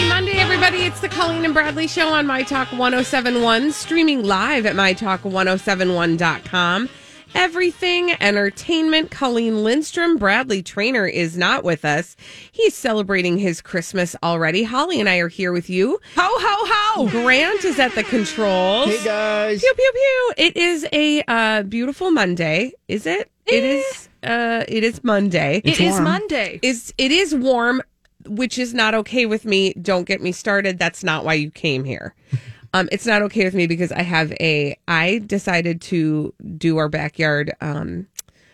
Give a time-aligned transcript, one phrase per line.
[0.00, 0.84] Happy Monday, everybody.
[0.84, 6.88] It's the Colleen and Bradley Show on My Talk 1071, streaming live at MyTalk1071.com.
[7.34, 9.10] Everything entertainment.
[9.10, 12.16] Colleen Lindstrom, Bradley Traynor is not with us.
[12.50, 14.62] He's celebrating his Christmas already.
[14.62, 16.00] Holly and I are here with you.
[16.16, 17.10] Ho, ho, ho.
[17.10, 18.88] Grant is at the controls.
[18.88, 19.60] Hey guys.
[19.60, 20.32] Pew, pew, pew.
[20.38, 22.72] It is a uh, beautiful Monday.
[22.88, 23.30] Is it?
[23.44, 24.08] It is.
[24.22, 25.62] Uh, it is Monday.
[25.64, 26.60] It is Monday.
[26.62, 27.82] Is it is warm,
[28.30, 29.74] which is not okay with me.
[29.74, 30.78] Don't get me started.
[30.78, 32.14] That's not why you came here.
[32.72, 34.78] Um, it's not okay with me because I have a.
[34.86, 38.06] I decided to do our backyard um,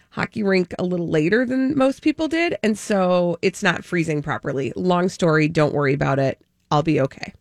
[0.08, 4.72] hockey rink a little later than most people did, and so it's not freezing properly.
[4.74, 5.48] Long story.
[5.48, 6.40] Don't worry about it.
[6.70, 7.34] I'll be okay.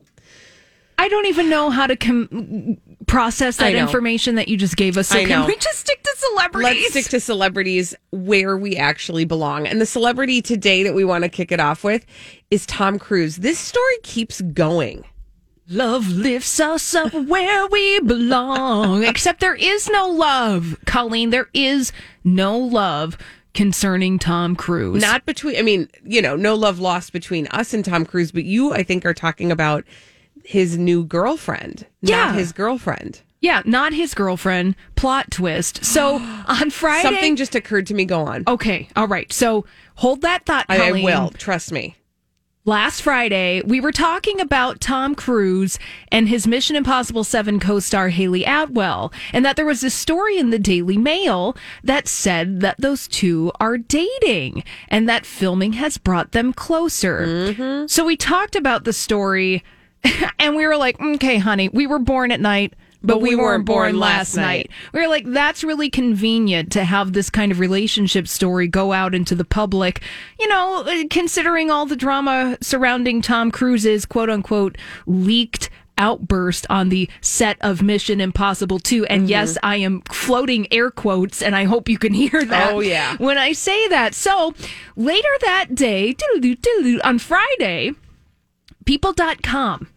[0.97, 5.09] I don't even know how to com- process that information that you just gave us.
[5.09, 5.45] So I can know.
[5.47, 6.81] we just stick to celebrities?
[6.81, 9.67] Let's stick to celebrities where we actually belong.
[9.67, 12.05] And the celebrity today that we want to kick it off with
[12.51, 13.37] is Tom Cruise.
[13.37, 15.03] This story keeps going.
[15.67, 19.03] Love lifts us up where we belong.
[19.05, 21.31] Except there is no love, Colleen.
[21.31, 21.91] There is
[22.23, 23.17] no love
[23.55, 25.01] concerning Tom Cruise.
[25.01, 28.43] Not between, I mean, you know, no love lost between us and Tom Cruise, but
[28.43, 29.85] you, I think, are talking about
[30.45, 32.25] his new girlfriend, Yeah.
[32.27, 33.21] not his girlfriend.
[33.41, 34.75] yeah, not his girlfriend.
[34.95, 35.83] Plot twist.
[35.85, 36.15] So
[36.47, 38.05] on Friday, Something just occurred to me.
[38.05, 38.43] Go on.
[38.47, 39.31] Okay, all right.
[39.33, 41.29] So hold that thought, I, I will.
[41.31, 41.95] Trust me.
[42.67, 45.77] Last Friday, we were talking about Tom Cruise
[46.11, 50.39] and his Mission Impossible 7 co star Hayley Atwell, and that there was a story
[50.39, 55.99] in the Daily Mail that said that those two are dating and that filming has
[55.99, 57.27] brought them closer.
[57.27, 57.85] Mm-hmm.
[57.85, 59.63] So we talked about the story
[60.39, 62.73] and we were like, okay, honey, we were born at night.
[63.03, 64.71] But, we, weren't born, last night.
[64.91, 69.13] We were like, that's really convenient to have this kind of relationship story go out
[69.13, 70.01] into the public,
[70.39, 76.89] you know, uh, considering all the drama surrounding Tom Cruise's quote unquote leaked outburst on
[76.89, 79.05] the set of Mission Impossible 2.
[79.05, 82.73] And yes, I am floating air quotes, and I hope you can hear that.
[82.73, 83.17] Oh, yeah.
[83.17, 84.15] When I say that.
[84.15, 84.53] So
[84.95, 86.15] later that day,
[87.03, 87.91] on Friday,
[88.85, 89.89] people.com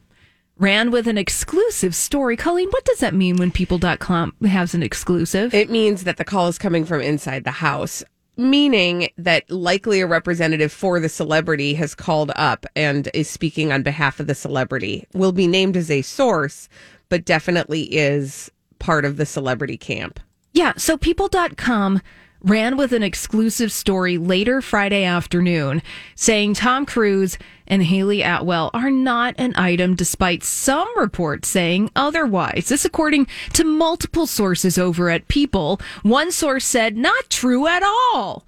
[0.58, 2.36] ran with an exclusive story.
[2.36, 5.54] Colleen, what does that mean when people.com has an exclusive?
[5.54, 8.02] It means that the call is coming from inside the house,
[8.36, 13.82] meaning that likely a representative for the celebrity has called up and is speaking on
[13.82, 15.06] behalf of the celebrity.
[15.14, 16.68] Will be named as a source,
[17.08, 20.20] but definitely is part of the celebrity camp.
[20.52, 22.00] Yeah, so people.com
[22.42, 25.82] ran with an exclusive story later Friday afternoon
[26.14, 32.68] saying Tom Cruise and Hayley Atwell are not an item despite some reports saying otherwise.
[32.68, 35.80] This according to multiple sources over at People.
[36.02, 38.46] One source said not true at all.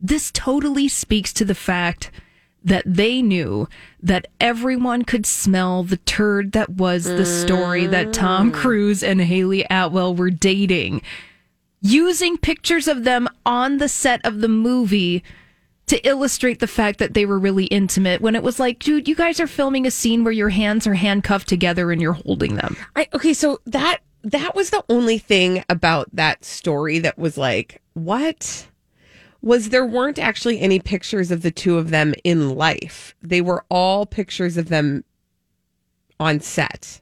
[0.00, 2.10] This totally speaks to the fact
[2.64, 3.68] that they knew
[4.00, 8.54] that everyone could smell the turd that was the story that Tom mm.
[8.54, 11.02] Cruise and Hayley Atwell were dating
[11.82, 15.22] using pictures of them on the set of the movie
[15.86, 19.14] to illustrate the fact that they were really intimate when it was like, dude, you
[19.14, 22.76] guys are filming a scene where your hands are handcuffed together and you're holding them.
[22.96, 27.82] I okay, so that that was the only thing about that story that was like,
[27.94, 28.68] what?
[29.42, 33.16] Was there weren't actually any pictures of the two of them in life.
[33.20, 35.02] They were all pictures of them
[36.20, 37.00] on set.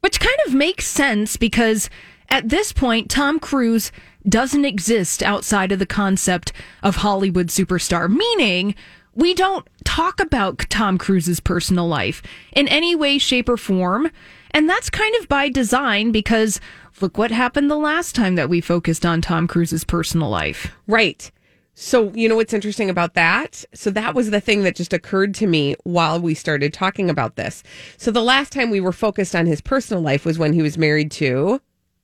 [0.00, 1.90] Which kind of makes sense because
[2.30, 3.90] at this point, Tom Cruise
[4.28, 8.74] doesn't exist outside of the concept of Hollywood superstar, meaning
[9.14, 12.22] we don't talk about Tom Cruise's personal life
[12.52, 14.10] in any way, shape, or form.
[14.52, 16.60] And that's kind of by design because
[17.00, 20.72] look what happened the last time that we focused on Tom Cruise's personal life.
[20.86, 21.30] Right.
[21.74, 23.64] So, you know what's interesting about that?
[23.72, 27.36] So, that was the thing that just occurred to me while we started talking about
[27.36, 27.62] this.
[27.96, 30.76] So, the last time we were focused on his personal life was when he was
[30.76, 31.60] married to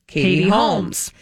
[0.06, 1.10] Katie, Katie Holmes.
[1.10, 1.12] Holmes.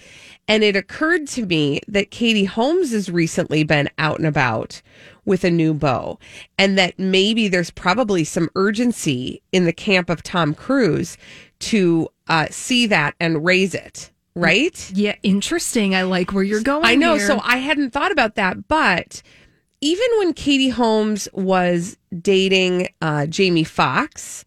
[0.46, 4.82] And it occurred to me that Katie Holmes has recently been out and about
[5.24, 6.18] with a new beau,
[6.58, 11.16] and that maybe there's probably some urgency in the camp of Tom Cruise
[11.60, 14.90] to uh, see that and raise it, right?
[14.94, 15.94] Yeah, interesting.
[15.94, 16.84] I like where you're going.
[16.84, 17.14] I know.
[17.14, 17.26] here.
[17.26, 19.22] So I hadn't thought about that, but
[19.80, 24.44] even when Katie Holmes was dating uh, Jamie Foxx,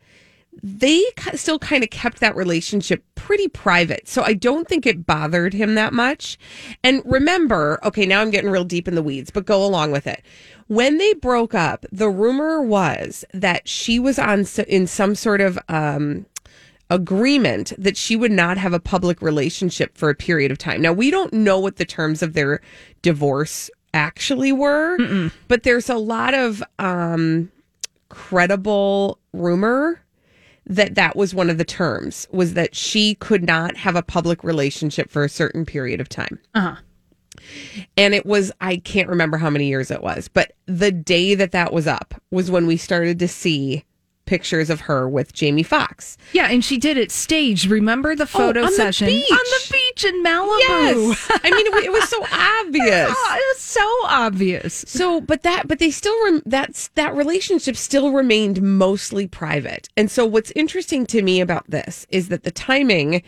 [0.64, 1.04] they
[1.36, 4.08] still kind of kept that relationship pretty private.
[4.08, 6.38] So I don't think it bothered him that much.
[6.84, 10.08] And remember, okay, now I'm getting real deep in the weeds, but go along with
[10.08, 10.24] it.
[10.68, 15.58] When they broke up, the rumor was that she was on in some sort of
[15.70, 16.26] um,
[16.90, 20.82] agreement that she would not have a public relationship for a period of time.
[20.82, 22.62] Now, we don't know what the terms of their
[23.02, 24.98] divorce actually were,
[25.48, 27.52] but there's a lot of um,
[28.10, 30.02] credible rumor
[30.68, 34.44] that that was one of the terms was that she could not have a public
[34.44, 36.40] relationship for a certain period of time.
[36.54, 36.76] Uh-huh.
[37.96, 41.52] And it was I can't remember how many years it was, but the day that
[41.52, 43.86] that was up was when we started to see
[44.28, 46.18] pictures of her with Jamie Foxx.
[46.34, 47.66] Yeah, and she did it staged.
[47.66, 49.32] Remember the oh, photo Oh, on the session beach.
[49.32, 50.60] on the beach in Malibu?
[50.60, 51.28] Yes.
[51.44, 53.08] I mean, it, it was so obvious.
[53.20, 54.86] Oh, it was so obvious.
[54.88, 59.88] So, but that, but they still, rem- that's, that relationship still remained mostly private.
[59.96, 63.24] And so what's interesting to me about this is that the timing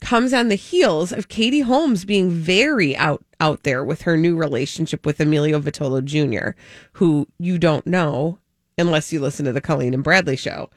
[0.00, 4.36] comes on the heels of Katie Holmes being very out, out there with her new
[4.36, 6.56] relationship with Emilio Vitolo Jr.,
[6.92, 8.38] who you don't know
[8.78, 10.70] unless you listen to the Colleen and Bradley show.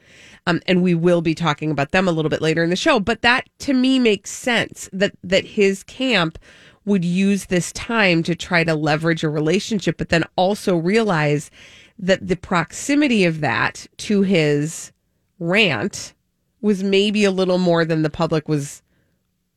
[0.46, 3.00] Um, and we will be talking about them a little bit later in the show.
[3.00, 6.38] But that to me makes sense that that his camp
[6.84, 11.50] would use this time to try to leverage a relationship, but then also realize
[11.98, 14.92] that the proximity of that to his
[15.38, 16.14] rant
[16.60, 18.82] was maybe a little more than the public was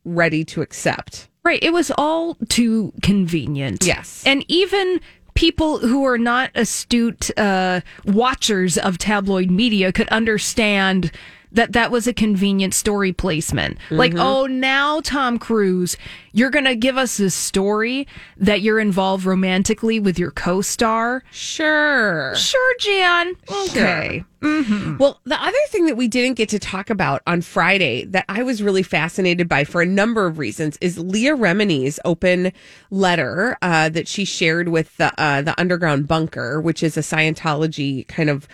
[0.04, 1.28] ready to accept.
[1.44, 1.62] Right.
[1.62, 3.84] It was all too convenient.
[3.84, 4.22] Yes.
[4.26, 5.00] And even
[5.34, 11.10] people who are not astute uh, watchers of tabloid media could understand
[11.52, 13.78] that that was a convenient story placement.
[13.90, 15.96] Like, oh, now Tom Cruise,
[16.32, 18.06] you're going to give us this story
[18.36, 21.22] that you're involved romantically with your co star.
[21.30, 22.34] Sure.
[22.34, 23.34] Sure, Jan.
[23.50, 24.24] Okay.
[24.42, 28.42] Well, the other thing that we didn't get to talk about on Friday that I
[28.42, 32.52] was really fascinated by for a number of reasons is Leah Remini's open
[32.90, 38.06] letter uh, that she shared with the uh, the Underground Bunker, which is a Scientology
[38.08, 38.48] kind of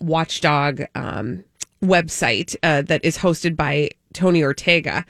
[0.00, 1.44] watchdog um,
[1.86, 5.04] website uh, that is hosted by Tony Ortega.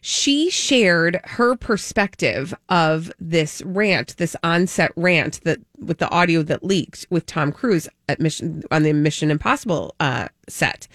[0.00, 6.62] She shared her perspective of this rant, this onset rant that with the audio that
[6.62, 10.86] leaked with Tom Cruise at Mission on the Mission Impossible uh, set.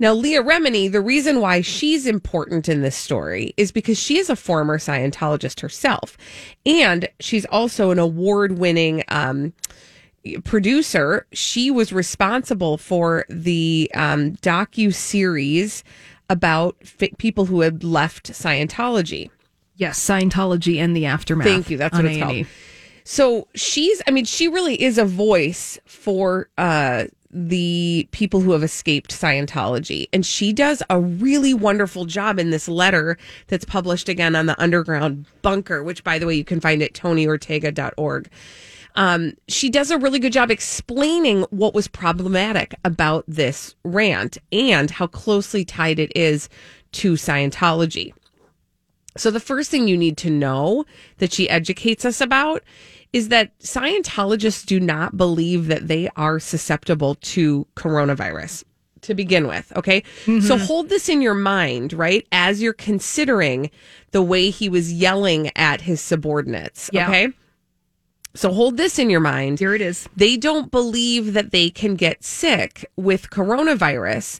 [0.00, 4.30] Now, Leah Remini, the reason why she's important in this story is because she is
[4.30, 6.16] a former Scientologist herself,
[6.66, 9.04] and she's also an award-winning.
[9.08, 9.52] Um,
[10.44, 15.84] producer, she was responsible for the um, docu series
[16.30, 19.30] about fi- people who had left Scientology.
[19.76, 21.46] Yes, Scientology and the aftermath.
[21.46, 21.76] Thank you.
[21.76, 22.20] That's what it's A&E.
[22.20, 22.46] called.
[23.04, 28.62] So she's, I mean, she really is a voice for uh, the people who have
[28.62, 30.08] escaped Scientology.
[30.12, 33.16] And she does a really wonderful job in this letter
[33.46, 36.92] that's published again on the Underground Bunker, which, by the way, you can find at
[36.92, 38.28] tonyortega.org.
[38.98, 44.90] Um, she does a really good job explaining what was problematic about this rant and
[44.90, 46.48] how closely tied it is
[46.92, 48.12] to Scientology.
[49.16, 50.84] So, the first thing you need to know
[51.18, 52.64] that she educates us about
[53.12, 58.64] is that Scientologists do not believe that they are susceptible to coronavirus
[59.02, 59.72] to begin with.
[59.76, 60.02] Okay.
[60.40, 62.26] So, hold this in your mind, right?
[62.32, 63.70] As you're considering
[64.10, 66.90] the way he was yelling at his subordinates.
[66.92, 67.06] Yeah.
[67.08, 67.28] Okay.
[68.38, 70.08] So, hold this in your mind Here it is.
[70.14, 74.38] they don't believe that they can get sick with coronavirus.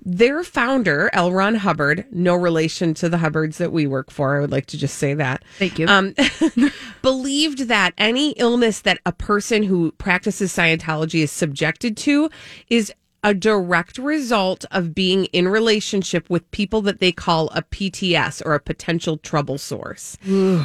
[0.00, 1.32] Their founder, L.
[1.32, 4.78] Ron Hubbard, no relation to the Hubbards that we work for, I would like to
[4.78, 5.44] just say that.
[5.58, 5.88] Thank you.
[5.88, 6.14] Um,
[7.02, 12.30] believed that any illness that a person who practices Scientology is subjected to
[12.68, 12.92] is
[13.24, 18.54] a direct result of being in relationship with people that they call a PTS or
[18.54, 20.16] a potential trouble source.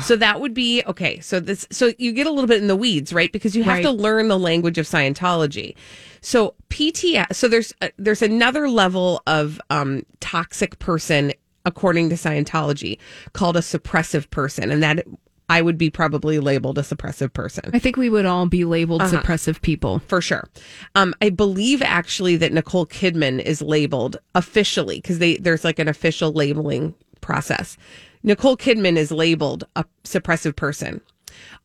[0.01, 1.19] So that would be okay.
[1.19, 3.31] So this, so you get a little bit in the weeds, right?
[3.31, 3.83] Because you have Right.
[3.83, 5.75] to learn the language of Scientology.
[6.21, 11.33] So PTS, so there's uh, there's another level of um, toxic person
[11.63, 12.97] according to Scientology
[13.33, 15.05] called a suppressive person, and that
[15.49, 17.69] I would be probably labeled a suppressive person.
[17.73, 19.21] I think we would all be labeled Uh-huh.
[19.21, 19.99] suppressive people.
[20.07, 20.49] for sure.
[20.95, 25.87] Um, I believe actually that Nicole Kidman is labeled officially because they there's like an
[25.87, 27.77] official labeling process.
[28.23, 30.99] Nicole Kidman is labeled a suppressive person.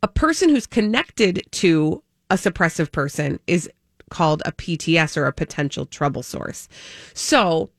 [0.02, 3.68] A person who's connected to a suppressive person is
[4.10, 6.68] called a PTS or a potential trouble source.
[7.14, 7.70] So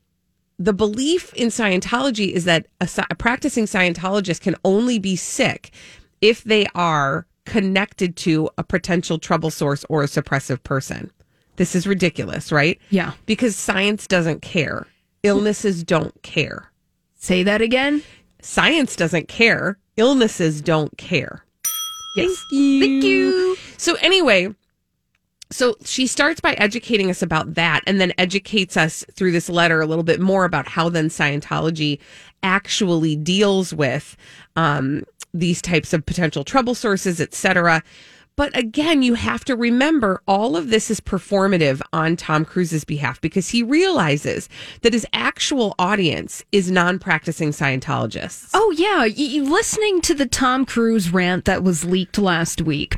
[0.58, 5.72] the belief in Scientology is that a, a practicing Scientologist can only be sick
[6.20, 11.10] if they are connected to a potential trouble source or a suppressive person.
[11.56, 12.80] This is ridiculous, right?
[12.90, 13.12] Yeah.
[13.26, 14.86] Because science doesn't care.
[15.22, 16.70] Illnesses don't care.
[17.14, 18.02] Say that again.
[18.42, 19.78] Science doesn't care.
[19.96, 21.44] Illnesses don't care.
[22.16, 22.44] Yes.
[22.50, 23.56] Thank you.
[23.76, 24.54] So anyway,
[25.54, 29.80] so she starts by educating us about that and then educates us through this letter
[29.80, 32.00] a little bit more about how then Scientology
[32.42, 34.16] actually deals with
[34.56, 37.84] um, these types of potential trouble sources, etc.
[38.36, 43.20] But again, you have to remember all of this is performative on Tom Cruise's behalf
[43.20, 44.48] because he realizes
[44.82, 48.50] that his actual audience is non-practicing Scientologists.
[48.52, 52.96] Oh yeah, y- listening to the Tom Cruise rant that was leaked last week,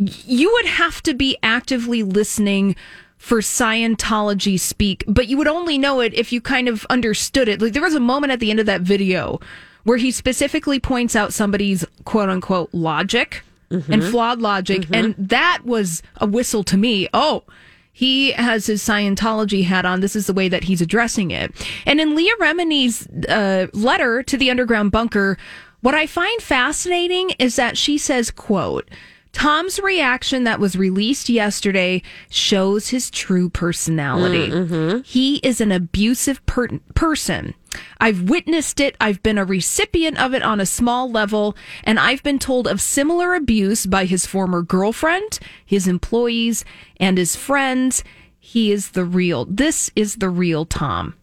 [0.00, 2.74] you would have to be actively listening
[3.18, 7.60] for Scientology speak, but you would only know it if you kind of understood it.
[7.60, 9.40] Like there was a moment at the end of that video
[9.84, 16.02] where he specifically points out somebody's quote unquote logic and flawed logic, and that was
[16.16, 17.08] a whistle to me.
[17.14, 17.44] Oh,
[17.92, 20.00] he has his Scientology hat on.
[20.00, 21.52] This is the way that he's addressing it.
[21.86, 25.36] And in Leah Remini's uh, letter to the underground bunker,
[25.82, 28.88] what I find fascinating is that she says, quote,
[29.32, 34.48] Tom's reaction that was released yesterday shows his true personality.
[34.48, 35.00] Mm, mm-hmm.
[35.02, 37.54] He is an abusive per- person.
[38.00, 38.96] I've witnessed it.
[39.00, 42.80] I've been a recipient of it on a small level, and I've been told of
[42.80, 46.64] similar abuse by his former girlfriend, his employees,
[46.98, 48.02] and his friends.
[48.38, 49.44] He is the real.
[49.44, 51.14] This is the real Tom.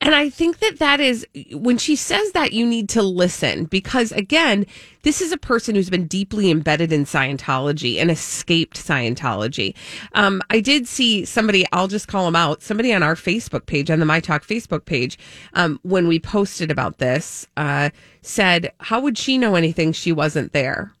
[0.00, 4.12] And I think that that is when she says that you need to listen because
[4.12, 4.64] again,
[5.02, 9.74] this is a person who's been deeply embedded in Scientology and escaped Scientology.
[10.14, 13.90] Um, I did see somebody, I'll just call him out, somebody on our Facebook page,
[13.90, 15.18] on the My Talk Facebook page,
[15.54, 17.90] um, when we posted about this, uh,
[18.22, 19.92] said, How would she know anything?
[19.92, 20.92] She wasn't there.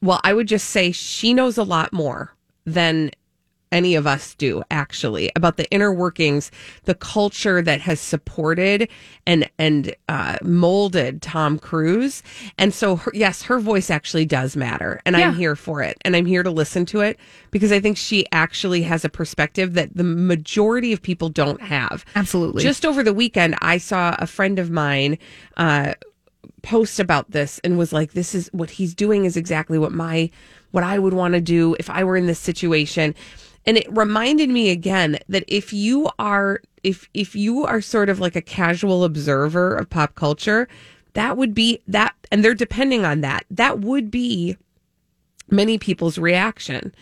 [0.00, 3.10] Well, I would just say she knows a lot more than
[3.72, 6.50] any of us do actually about the inner workings
[6.84, 8.88] the culture that has supported
[9.26, 12.22] and and uh, molded tom cruise.
[12.58, 16.14] And so her, yes her voice actually does matter and i'm here for it and
[16.14, 17.18] i'm here to listen to it
[17.50, 22.04] because i think she actually has a perspective that the majority of people don't have.
[22.14, 22.62] Absolutely.
[22.62, 25.18] just over the weekend i saw a friend of mine
[25.56, 25.94] uh,
[26.62, 30.30] post about this and was like this is what he's doing is exactly what my
[30.70, 33.14] what I would want to do if I were in this situation
[33.66, 38.20] and it reminded me again that if you are if if you are sort of
[38.20, 40.68] like a casual observer of pop culture
[41.14, 44.56] that would be that and they're depending on that that would be
[45.52, 46.94] many people's reaction.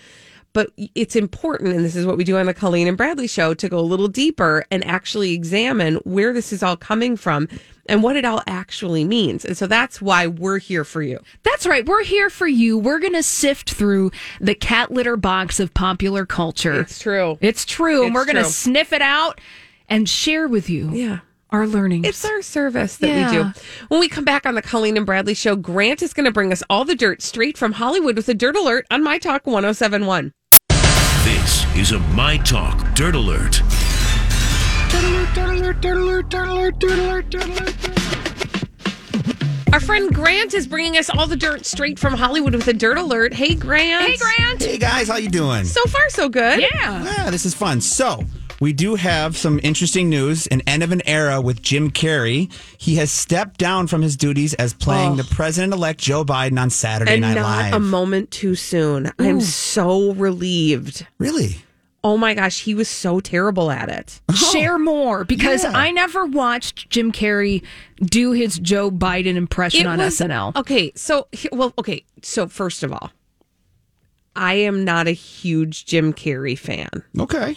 [0.52, 3.54] But it's important, and this is what we do on the Colleen and Bradley show,
[3.54, 7.48] to go a little deeper and actually examine where this is all coming from
[7.86, 9.44] and what it all actually means.
[9.44, 11.20] And so that's why we're here for you.
[11.44, 11.86] That's right.
[11.86, 12.76] We're here for you.
[12.78, 16.80] We're going to sift through the cat litter box of popular culture.
[16.80, 17.38] It's true.
[17.40, 18.04] It's true.
[18.04, 19.40] and we're going to sniff it out
[19.88, 21.20] and share with you Yeah.
[21.50, 22.04] our learning.
[22.04, 23.52] It's our service that we do.
[23.88, 26.50] When we come back on the Colleen and Bradley show, Grant is going to bring
[26.52, 30.32] us all the dirt straight from Hollywood with a dirt alert on My Talk 1071.
[31.24, 33.60] This is a My Talk Dirt Alert.
[39.72, 42.96] Our friend Grant is bringing us all the dirt straight from Hollywood with a dirt
[42.96, 43.34] alert.
[43.34, 44.02] Hey, Grant.
[44.02, 44.62] hey, Grant.
[44.62, 45.64] Hey guys, how you doing?
[45.66, 46.60] So far, so good.
[46.60, 47.04] Yeah.
[47.04, 47.82] yeah, this is fun.
[47.82, 48.24] So
[48.60, 50.46] we do have some interesting news.
[50.46, 52.52] An end of an era with Jim Carrey.
[52.78, 55.34] He has stepped down from his duties as playing the oh.
[55.34, 57.74] president-elect Joe Biden on Saturday and Night not Live.
[57.74, 59.10] a moment too soon.
[59.18, 61.06] I'm so relieved.
[61.18, 61.56] really?
[62.02, 64.20] Oh my gosh, he was so terrible at it.
[64.28, 64.34] Oh.
[64.34, 65.72] Share more because Yeah.
[65.74, 67.62] I never watched Jim Carrey
[68.02, 70.56] do his Joe Biden impression on was- SNL.
[70.56, 73.10] Okay, so he- well, okay, so first of all,
[74.34, 76.88] I am not a huge Jim Carrey fan.
[77.18, 77.56] Okay.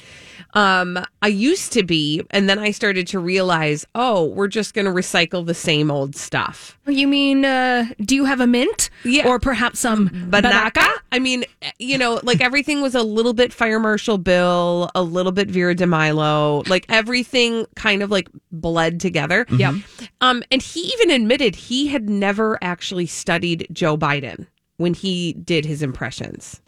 [0.54, 4.86] Um, I used to be, and then I started to realize, oh, we're just going
[4.86, 6.78] to recycle the same old stuff.
[6.86, 8.90] You mean, uh, do you have a mint?
[9.04, 9.28] Yeah.
[9.28, 10.88] Or perhaps some Banaka?
[11.12, 11.46] I mean,
[11.80, 15.74] you know, like everything was a little bit Fire Marshal Bill, a little bit Vera
[15.74, 19.46] De Milo, like everything kind of like bled together.
[19.50, 19.76] Yeah.
[20.22, 25.66] Um, and he even admitted he had never actually studied Joe Biden when he did
[25.66, 26.62] his impressions,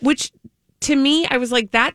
[0.00, 0.32] which
[0.80, 1.94] to me, I was like, that,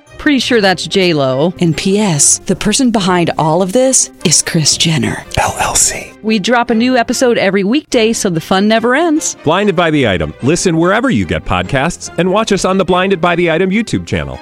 [0.21, 1.51] Pretty sure that's J Lo.
[1.61, 2.37] And P.S.
[2.45, 5.15] The person behind all of this is Kris Jenner.
[5.31, 6.21] LLC.
[6.21, 9.35] We drop a new episode every weekday, so the fun never ends.
[9.43, 10.35] Blinded by the item.
[10.43, 14.05] Listen wherever you get podcasts, and watch us on the Blinded by the Item YouTube
[14.05, 14.37] channel.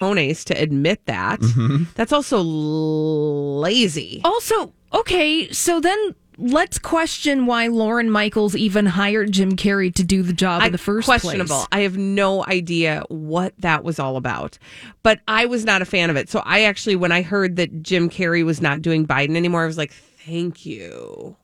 [0.00, 1.38] cojones to admit that.
[1.38, 1.84] Mm-hmm.
[1.94, 4.22] That's also l- lazy.
[4.24, 10.22] Also, okay, so then let's question why Lorne Michaels even hired Jim Carrey to do
[10.22, 11.56] the job in the first questionable.
[11.56, 11.68] place.
[11.70, 14.58] I have no idea what that was all about,
[15.02, 16.28] but I was not a fan of it.
[16.28, 19.66] So I actually, when I heard that Jim Carrey was not doing Biden anymore, I
[19.66, 21.36] was like, "Thank you."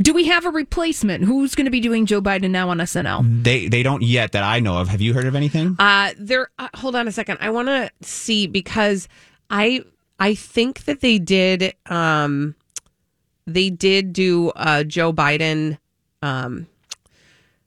[0.00, 1.24] Do we have a replacement?
[1.24, 3.44] Who's going to be doing Joe Biden now on SNL?
[3.44, 4.88] They they don't yet that I know of.
[4.88, 5.76] Have you heard of anything?
[5.78, 6.48] Uh, there.
[6.58, 7.38] Uh, hold on a second.
[7.40, 9.08] I want to see because
[9.50, 9.84] I
[10.18, 11.74] I think that they did.
[11.86, 12.54] Um,
[13.46, 15.78] they did do a Joe Biden
[16.22, 16.66] um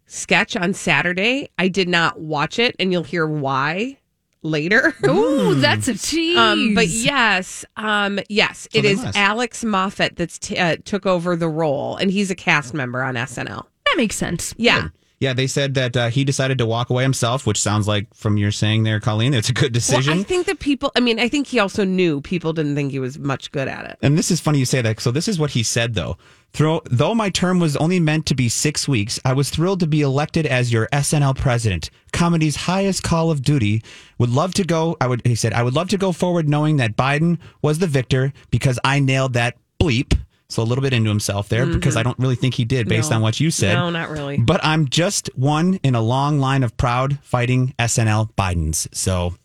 [0.07, 1.49] sketch on Saturday.
[1.57, 3.97] I did not watch it, and you'll hear why
[4.43, 4.93] later.
[5.07, 6.37] Ooh, that's a tease.
[6.37, 9.17] Um, but yes, um, yes, it they is must.
[9.17, 13.15] Alex Moffat that's t- uh, took over the role, and he's a cast member on
[13.15, 13.65] SNL.
[13.85, 14.53] that makes sense.
[14.57, 18.13] Yeah, Yeah, they said that uh, he decided to walk away himself, which sounds like
[18.13, 20.13] from your saying there, Colleen, it's a good decision.
[20.13, 20.91] Well, I think that people.
[20.95, 23.85] I mean, I think he also knew people didn't think he was much good at
[23.85, 23.97] it.
[24.01, 24.99] And this is funny you say that.
[24.99, 26.17] So this is what he said though.
[26.51, 29.87] Throw, though my term was only meant to be six weeks, I was thrilled to
[29.87, 31.89] be elected as your SNL president.
[32.13, 33.83] Comedy's highest call of duty.
[34.19, 34.95] Would love to go.
[35.01, 35.25] I would.
[35.25, 38.79] He said I would love to go forward knowing that Biden was the victor because
[38.83, 40.17] I nailed that bleep.
[40.55, 43.09] So a little bit into himself there because I don't really think he did based
[43.11, 43.17] No.
[43.17, 43.73] on what you said.
[43.73, 44.37] No, not really.
[44.37, 48.87] But I'm just one in a long line of proud fighting SNL Bidens.
[48.95, 49.35] So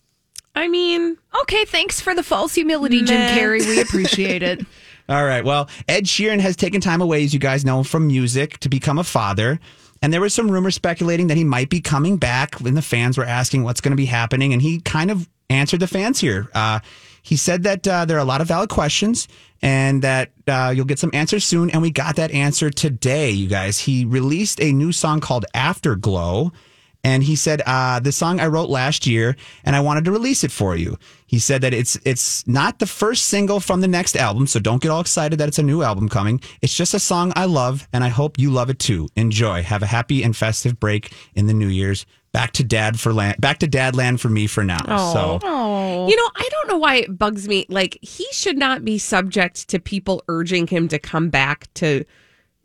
[0.55, 3.65] I mean, Okay, thanks for the false humility, Jim Carrey.
[3.67, 4.65] We appreciate it.
[5.09, 5.45] All right.
[5.45, 8.99] Well, Ed Sheeran has taken time away, as you guys know, from music to become
[8.99, 9.59] a father.
[10.03, 13.19] And there was some rumors speculating that he might be coming back when the fans
[13.19, 14.53] were asking what's going to be happening.
[14.53, 16.49] And he kind of answered the fans here.
[16.55, 16.81] Uh,
[17.23, 19.29] he said that uh, there are a lot of valid questions
[19.63, 21.71] and that uh, you'll get some answers soon.
[21.71, 23.79] And we got that answer today, you guys.
[23.79, 26.53] He released a new song called Afterglow.
[27.03, 30.45] And he said, uh, "The song I wrote last year, and I wanted to release
[30.45, 34.17] it for you." He said that it's it's not the first single from the next
[34.17, 36.43] album, so don't get all excited that it's a new album coming.
[36.61, 39.09] It's just a song I love, and I hope you love it too.
[39.17, 39.63] Enjoy.
[39.63, 42.05] Have a happy and festive break in the New Year's.
[42.33, 43.41] Back to dad for land.
[43.41, 44.85] Back to dad land for me for now.
[45.13, 45.41] So
[46.09, 47.67] you know, I don't know why it bugs me.
[47.69, 52.05] Like he should not be subject to people urging him to come back to,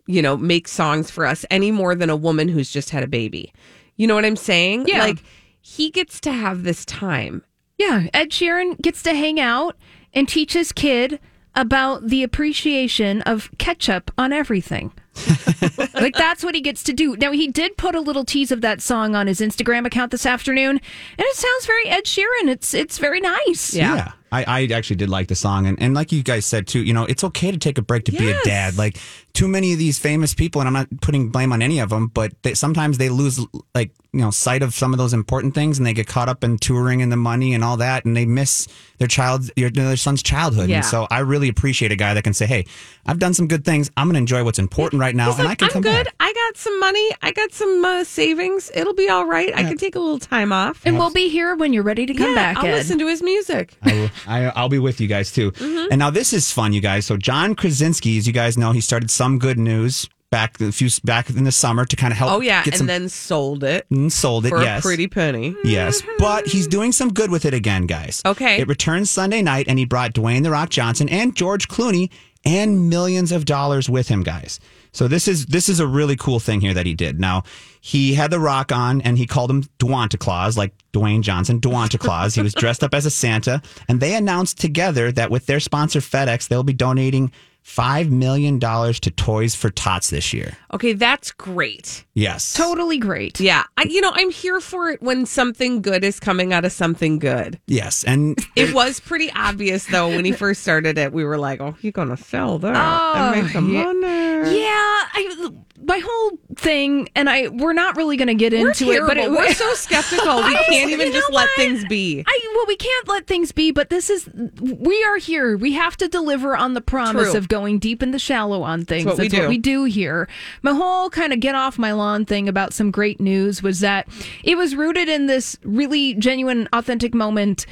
[0.06, 3.08] you know, make songs for us any more than a woman who's just had a
[3.08, 3.52] baby.
[3.96, 4.88] You know what I'm saying?
[4.88, 5.00] Yeah.
[5.00, 5.24] Like
[5.62, 7.44] he gets to have this time.
[7.78, 9.76] Yeah, Ed Sheeran gets to hang out
[10.14, 11.20] and teach his kid
[11.56, 14.94] about the appreciation of ketchup on everything.
[15.94, 17.16] like that's what he gets to do.
[17.18, 20.26] Now he did put a little tease of that song on his Instagram account this
[20.26, 20.80] afternoon, and
[21.20, 22.48] it sounds very Ed Sheeran.
[22.48, 23.74] It's it's very nice.
[23.74, 24.12] Yeah.
[24.32, 25.66] I, I actually did like the song.
[25.66, 28.04] And, and like you guys said too, you know, it's okay to take a break
[28.06, 28.78] to be a dad.
[28.78, 28.98] Like
[29.36, 32.08] too many of these famous people, and I'm not putting blame on any of them,
[32.08, 33.46] but they, sometimes they lose
[33.76, 36.42] like, you know, sight of some of those important things and they get caught up
[36.42, 38.06] in touring and the money and all that.
[38.06, 38.66] And they miss
[38.98, 40.70] their child, their, their son's childhood.
[40.70, 40.78] Yeah.
[40.78, 42.66] And so I really appreciate a guy that can say, Hey,
[43.06, 43.92] I've done some good things.
[43.98, 45.32] I'm going to enjoy what's important right now.
[45.32, 46.06] He's and like, I can I'm come good.
[46.06, 46.16] back.
[46.22, 47.10] I got some money.
[47.22, 48.72] I got some uh, savings.
[48.74, 49.54] It'll be all right.
[49.54, 50.86] I can take a little time off.
[50.86, 52.76] And we'll be here when you're ready to come yeah, back, I'll Ed.
[52.76, 53.76] listen to his music.
[53.82, 55.52] I will, I, I'll be with you guys too.
[55.52, 55.88] Mm-hmm.
[55.92, 57.06] And now this is fun, you guys.
[57.06, 60.90] So John Krasinski, as you guys know, he started some good news back a few
[61.04, 62.32] back in the summer to kind of help.
[62.32, 64.50] Oh yeah, and some, then sold it and sold it.
[64.50, 65.56] for yes, a pretty penny.
[65.64, 66.02] yes.
[66.18, 68.22] But he's doing some good with it again, guys.
[68.26, 68.60] Okay.
[68.60, 72.10] it returns Sunday night, and he brought Dwayne the Rock Johnson and George Clooney
[72.44, 74.60] and millions of dollars with him, guys.
[74.92, 77.20] So this is this is a really cool thing here that he did.
[77.20, 77.44] Now
[77.82, 82.00] he had the Rock on, and he called him Dwanta Claus, like Dwayne Johnson, Dwanta
[82.00, 82.36] Claus.
[82.36, 86.00] he was dressed up as a Santa, and they announced together that with their sponsor
[86.00, 87.32] FedEx, they'll be donating
[87.66, 90.56] five million dollars to Toys for Tots this year.
[90.72, 92.06] Okay, that's great.
[92.14, 93.40] Yes, totally great.
[93.40, 96.72] Yeah, I, you know, I'm here for it when something good is coming out of
[96.72, 97.60] something good.
[97.66, 101.12] Yes, and It was pretty obvious though when he first started it.
[101.12, 103.84] We were like, "Oh, you're gonna sell that and oh, make some yeah.
[103.84, 105.50] money." Yeah, I,
[105.84, 109.18] my whole thing, and I we're not really going to get We're into it, but
[109.18, 110.38] it, we're so skeptical.
[110.38, 111.50] We can't even just let what?
[111.56, 112.24] things be.
[112.26, 115.58] I well, we can't let things be, but this is we are here.
[115.58, 117.38] We have to deliver on the promise True.
[117.38, 119.06] of going deep in the shallow on things.
[119.06, 119.50] what we That's what do.
[119.50, 120.28] we do here.
[120.62, 124.08] My whole kind of get off my lawn thing about some great news was that
[124.44, 127.66] it was rooted in this really genuine, authentic moment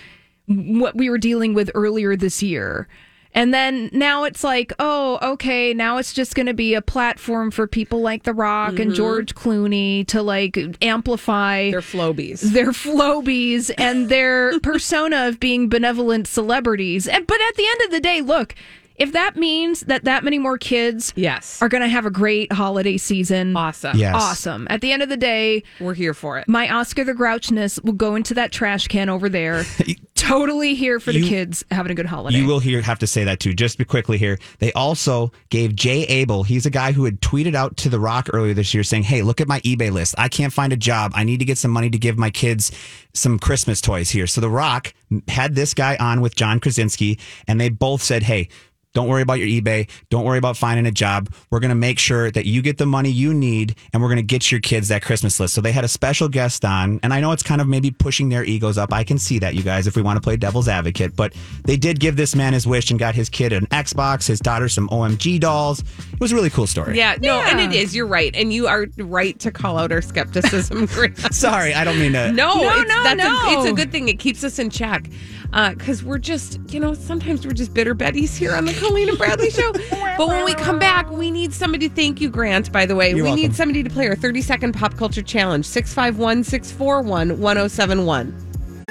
[0.48, 2.88] what we were dealing with earlier this year.
[3.34, 7.52] And then now it's like, oh, okay, now it's just going to be a platform
[7.52, 8.94] for people like The Rock and mm-hmm.
[8.94, 12.42] George Clooney to like amplify They're flobies.
[12.42, 17.08] their flobies and their persona of being benevolent celebrities.
[17.08, 18.56] And, but at the end of the day, look,
[18.96, 21.62] if that means that that many more kids Yes.
[21.62, 23.98] are going to have a great holiday season, Awesome.
[23.98, 24.14] Yes.
[24.16, 24.68] awesome.
[24.70, 26.48] At the end of the day, We're here for it.
[26.48, 29.64] my Oscar the Grouchness will go into that trash can over there.
[30.16, 32.38] totally here for the You- kids having a good holiday.
[32.38, 33.54] You will hear have to say that too.
[33.54, 34.38] Just be quickly here.
[34.60, 36.44] They also gave Jay Abel.
[36.44, 39.22] He's a guy who had tweeted out to The Rock earlier this year saying, "Hey,
[39.22, 40.16] look at my eBay list.
[40.18, 41.12] I can't find a job.
[41.16, 42.72] I need to get some money to give my kids
[43.14, 44.94] some Christmas toys here." So The Rock
[45.28, 48.48] had this guy on with John Krasinski, and they both said, "Hey."
[48.94, 49.90] Don't worry about your eBay.
[50.10, 51.30] Don't worry about finding a job.
[51.50, 54.18] We're going to make sure that you get the money you need and we're going
[54.18, 55.54] to get your kids that Christmas list.
[55.56, 57.00] So they had a special guest on.
[57.02, 58.94] And I know it's kind of maybe pushing their egos up.
[58.94, 61.16] I can see that, you guys, if we want to play devil's advocate.
[61.16, 64.40] But they did give this man his wish and got his kid an Xbox, his
[64.40, 65.80] daughter some OMG dolls.
[65.80, 66.96] It was a really cool story.
[66.98, 67.96] Yeah, no, and it is.
[67.96, 70.88] You're right, and you are right to call out our skepticism.
[71.32, 72.32] Sorry, I don't mean to.
[72.32, 73.26] No, No, it's, no, that's no.
[73.26, 74.08] A, it's a good thing.
[74.10, 75.10] It keeps us in check
[75.54, 79.10] uh, because we're just, you know, sometimes we're just bitter Betties here on the Colleen
[79.10, 79.72] and Bradley show.
[80.18, 81.88] but when we come back, we need somebody.
[81.88, 82.72] Thank you, Grant.
[82.72, 83.42] By the way, You're we welcome.
[83.42, 88.36] need somebody to play our 30 second pop culture challenge 651 641 1071.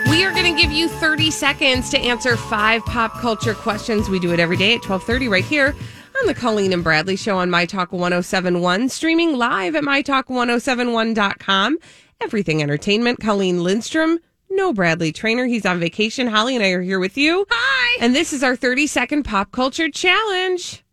[0.08, 4.08] We are going to give you 30 seconds to answer five pop culture questions.
[4.08, 5.74] We do it every day at 12:30 right here
[6.20, 11.78] on the Colleen and Bradley show on My Talk 1071, streaming live at mytalk1071.com.
[12.20, 14.18] Everything Entertainment, Colleen Lindstrom,
[14.54, 15.46] no Bradley Traynor.
[15.46, 16.26] He's on vacation.
[16.26, 17.46] Holly and I are here with you.
[17.50, 17.98] Hi.
[18.00, 20.84] And this is our 30 second pop culture challenge.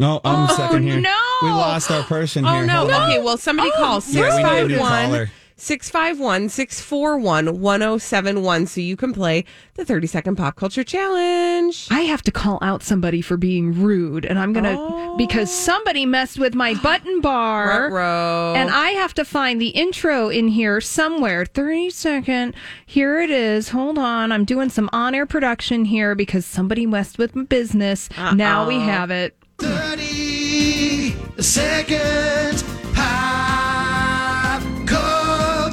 [0.00, 1.00] Oh, I'm the second here.
[1.00, 1.18] no.
[1.42, 2.66] We lost our person Oh here.
[2.66, 2.78] no.
[2.78, 3.10] Hold on.
[3.10, 3.78] Okay, well somebody oh.
[3.78, 5.30] call Yeah, we need a 651 caller.
[5.62, 9.44] 651 641 1071 so you can play
[9.74, 11.86] the 30 second pop culture challenge.
[11.88, 15.16] I have to call out somebody for being rude, and I'm gonna oh.
[15.16, 17.90] because somebody messed with my button bar.
[17.92, 18.54] Ruh-roh.
[18.56, 21.46] And I have to find the intro in here somewhere.
[21.46, 22.56] 30 second.
[22.84, 23.68] Here it is.
[23.68, 24.32] Hold on.
[24.32, 28.08] I'm doing some on air production here because somebody messed with my business.
[28.34, 29.36] Now we have it.
[29.58, 32.71] 30 seconds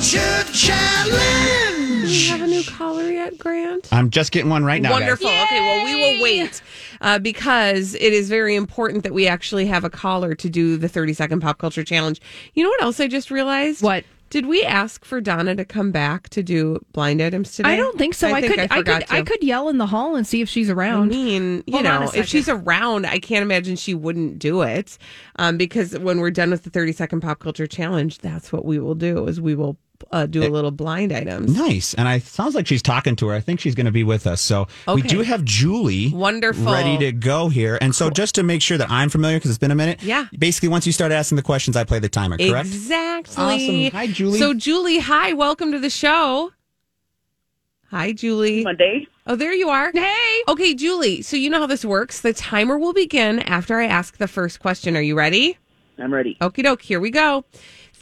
[0.10, 2.02] culture challenge.
[2.02, 3.88] Do you have a new caller yet, Grant?
[3.92, 4.90] I'm just getting one right now.
[4.90, 5.02] guys.
[5.02, 5.28] Wonderful.
[5.28, 6.62] Okay, well, we will wait
[7.02, 10.90] uh, because it is very important that we actually have a caller to do the
[10.90, 12.22] 30 second pop culture challenge.
[12.56, 13.84] You know what else I just realized?
[13.84, 14.04] What?
[14.32, 17.70] Did we ask for Donna to come back to do blind items today?
[17.70, 18.30] I don't think so.
[18.30, 20.50] I, think could I, forgot could I could yell in the hall and see if
[20.50, 21.12] she's around.
[21.12, 25.00] I mean, you Hold know, if she's around, I can't imagine she wouldn't do it.
[25.38, 28.78] Um, because when we're done with the 30 second pop culture challenge, that's what we
[28.78, 29.78] will do is we will
[30.12, 31.56] uh, do a little blind items.
[31.56, 31.94] Nice.
[31.94, 33.34] And I sounds like she's talking to her.
[33.34, 34.42] I think she's going to be with us.
[34.42, 36.72] So we do have Julie Wonderful.
[36.72, 37.78] ready to go here.
[37.82, 40.02] And so just to make sure that I'm familiar, because it's been a minute.
[40.04, 40.28] Yeah.
[40.38, 42.68] Basically, once you start asking the questions, I play the timer, correct?
[42.68, 43.44] Exactly.
[43.44, 43.98] Awesome.
[43.98, 44.40] Hi, Julie.
[44.40, 46.52] So, Julie, hi, welcome to the show.
[47.92, 48.64] Hi, Julie.
[48.64, 49.08] Monday.
[49.26, 49.92] Oh, there you are.
[49.92, 50.42] Hey.
[50.48, 51.22] Okay, Julie.
[51.22, 52.22] So, you know how this works.
[52.22, 54.96] The timer will begin after I ask the first question.
[54.96, 55.58] Are you ready?
[55.98, 56.38] I'm ready.
[56.40, 57.44] Okie doke, here we go.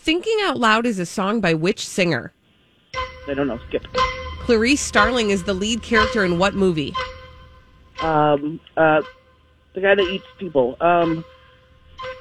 [0.08, 2.32] Thinking Out Loud is a song by which singer?
[3.28, 3.60] I don't know.
[3.67, 3.86] Skip.
[4.39, 6.93] Clarice Starling is the lead character in what movie?
[8.00, 9.02] Um, uh,
[9.74, 10.78] the guy that eats people.
[10.80, 11.26] Um,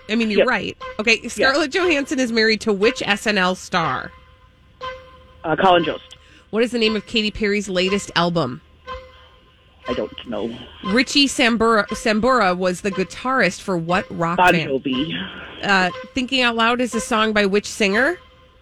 [0.09, 0.49] I mean, you're Yep.
[0.49, 0.77] right.
[0.99, 4.11] Okay, Scarlett Johansson is married to which SNL star?
[5.45, 6.17] uh, Colin Jost.
[6.51, 8.63] What is the name of Katy Perry's latest album?
[9.89, 10.57] I don't know.
[10.85, 14.71] Richie Sambora, Sambora was the guitarist for what rock Bon band?
[14.71, 15.13] Jovi.
[15.63, 18.19] Uh, Thinking Out Loud is a song by which singer?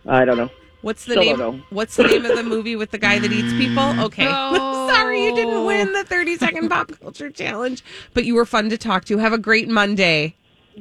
[0.07, 0.51] I don't know.
[0.83, 1.39] What's the Still name?
[1.39, 1.63] don't know.
[1.71, 3.99] What's the name of the movie with the guy that eats people?
[4.05, 4.89] Okay, Oh.
[4.95, 7.83] sorry you didn't win the 30 second pop culture challenge,
[8.13, 9.17] but you were fun to talk to.
[9.17, 10.37] Have a great Monday.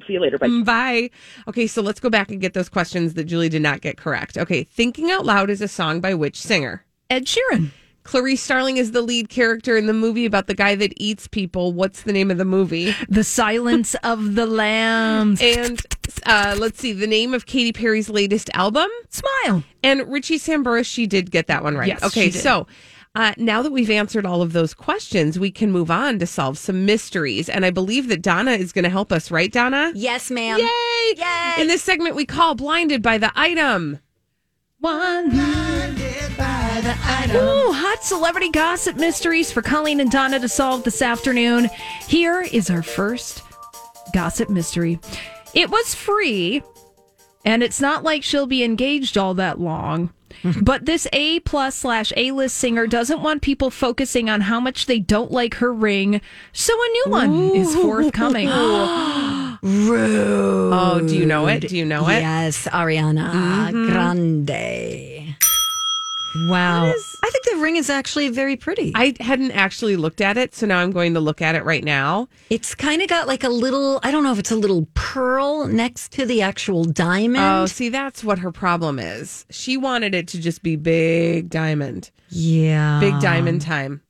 [0.06, 0.38] See you later.
[0.38, 0.50] Bye.
[0.66, 1.10] Bye.
[1.48, 4.38] Okay, so let's go back and get those questions that Julie did not get correct.
[4.38, 6.84] Okay, Thinking Out Loud is a song by which singer?
[7.10, 7.70] Ed Sheeran.
[8.04, 11.74] Clarice Starling is the lead character in the movie about the guy that eats people.
[11.74, 12.94] What's the name of the movie?
[13.10, 15.42] The Silence of the Lambs.
[15.42, 15.82] And
[16.26, 18.90] uh, let's see, the name of Katy Perry's latest album?
[19.10, 19.64] Smile.
[19.84, 21.88] And Richie Sambora, she did get that one right.
[21.88, 22.68] Yes, okay, so
[23.16, 26.58] uh, now that we've answered all of those questions, we can move on to solve
[26.58, 27.48] some mysteries.
[27.48, 29.92] And I believe that Donna is going to help us, right, Donna?
[29.96, 30.60] Yes, ma'am.
[30.60, 31.14] Yay!
[31.18, 31.62] Yay!
[31.62, 34.00] In this segment, we call Blinded by the Item.
[34.80, 36.03] One.
[37.06, 41.70] Ooh, hot celebrity gossip mysteries for Colleen and Donna to solve this afternoon.
[42.08, 43.42] Here is our first
[44.14, 45.00] gossip mystery.
[45.54, 46.62] It was free,
[47.46, 50.14] and it's not like she'll be engaged all that long.
[50.64, 54.86] but this A plus slash A list singer doesn't want people focusing on how much
[54.88, 56.22] they don't like her ring,
[56.54, 58.48] so a new one is forthcoming.
[59.62, 60.74] Rude.
[60.74, 61.62] Oh, do you know it?
[61.68, 62.20] Do you know it?
[62.22, 63.32] Yes, Ariana
[63.72, 63.90] Mhm.
[63.90, 65.23] Grande.
[66.36, 66.86] Wow.
[67.24, 68.92] I think the ring is actually very pretty.
[68.96, 71.84] I hadn't actually looked at it, so now I'm going to look at it right
[71.84, 72.28] now.
[72.50, 75.68] It's kind of got like a little, I don't know if it's a little pearl
[75.68, 77.44] next to the actual diamond.
[77.44, 79.46] Oh, see, that's what her problem is.
[79.52, 82.10] She wanted it to just be big diamond.
[82.30, 83.00] yeah.
[83.00, 84.02] Big diamond time.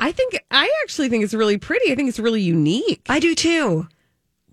[0.00, 1.90] I think I actually think it's really pretty.
[1.92, 3.02] I think it's really unique.
[3.08, 3.88] I do too.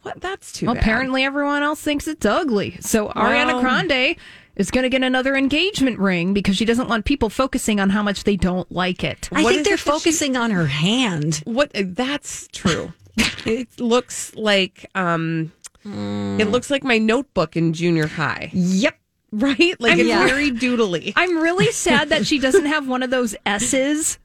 [0.01, 0.21] What?
[0.21, 0.81] That's too Well, bad.
[0.83, 2.77] apparently everyone else thinks it's ugly.
[2.81, 4.15] So Ariana Well- Grande
[4.56, 8.02] is going to get another engagement ring because she doesn't want people focusing on how
[8.02, 9.30] much they don't like it.
[9.34, 11.41] I What think they're it that she- focusing on her hand.
[11.46, 11.72] What?
[11.74, 12.94] That's true.
[13.46, 15.52] it looks like um,
[15.84, 18.50] it looks like my notebook in junior high.
[18.54, 18.98] Yep.
[19.32, 19.80] Right?
[19.80, 20.26] Like I'm- it's Yeah.
[20.28, 21.13] very doodly.
[21.18, 24.18] I'm really sad that she doesn't have one of those S's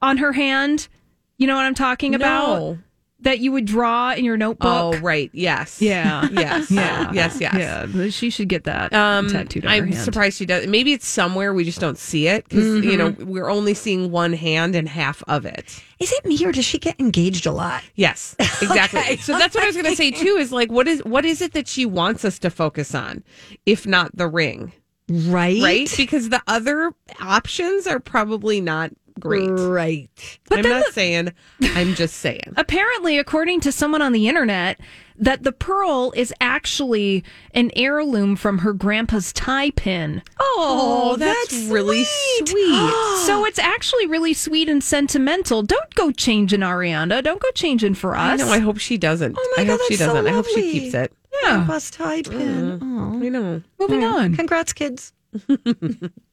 [0.00, 0.88] on her hand.
[1.36, 2.58] You know what I'm talking about?
[2.58, 2.78] No.
[3.22, 4.68] That you would draw in your notebook.
[4.70, 5.28] Oh, right.
[5.32, 5.82] Yes.
[5.82, 6.28] Yeah.
[6.30, 6.70] Yes.
[6.70, 7.10] Yeah.
[7.12, 7.40] Yes.
[7.40, 7.54] Yes.
[7.92, 10.04] Yeah, she should get that Um, tattooed on I'm hand.
[10.04, 10.68] surprised she does.
[10.68, 14.32] Maybe it's somewhere we just don't see it because you know we're only seeing one
[14.34, 15.82] hand and half of it.
[15.98, 17.82] Is it me or does she get engaged a lot?
[17.96, 19.00] Yes, exactly.
[19.00, 19.16] Okay.
[19.16, 20.36] So that's what I was going to say too.
[20.36, 23.24] Is like, what is what is it that she wants us to focus on,
[23.66, 24.72] if not the ring,
[25.08, 25.62] Right?
[25.62, 25.94] right?
[25.96, 29.48] Because the other options are probably not great.
[29.48, 30.10] Right.
[30.48, 31.32] But I'm not saying.
[31.62, 32.54] I'm just saying.
[32.56, 34.80] Apparently, according to someone on the internet,
[35.16, 40.22] that the pearl is actually an heirloom from her grandpa's tie pin.
[40.38, 42.92] Oh, oh that's, really sweet.
[43.26, 45.62] so it's actually really sweet and sentimental.
[45.62, 47.22] Don't go changing Ariana.
[47.22, 48.40] Don't go changing for I us.
[48.40, 48.48] know.
[48.48, 49.36] I hope she doesn't.
[49.38, 50.32] Oh my I God, hope she that's so doesn't.
[50.32, 51.12] I hope she keeps it.
[51.42, 51.56] Yeah.
[51.56, 52.78] Grandpa's tie pin.
[52.82, 53.24] Oh.
[53.24, 53.62] I know.
[53.78, 54.34] Moving on.
[54.36, 55.12] Congrats, kids.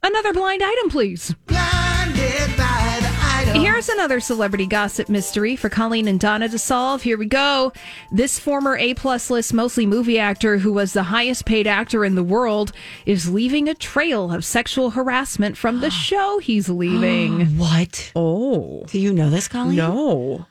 [0.04, 1.34] Another blind item, please.
[1.48, 3.62] Blinded by the item.
[3.62, 7.02] Here's another celebrity gossip mystery for Colleen and Donna to solve.
[7.02, 7.74] Here we go.
[8.12, 12.16] This former A plus list, mostly movie actor who was the highest paid actor in
[12.16, 12.72] the world,
[13.06, 17.46] is leaving a trail of sexual harassment from the show he's leaving.
[17.58, 18.12] What?
[18.16, 19.76] Oh Do you know this, Colleen?
[19.76, 20.46] no.